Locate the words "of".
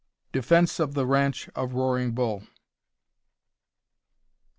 0.79-0.95, 1.53-1.75